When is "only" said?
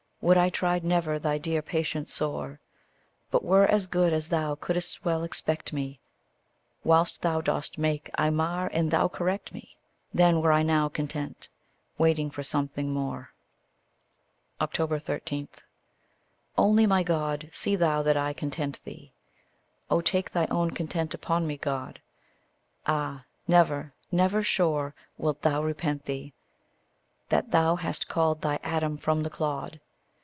16.55-16.85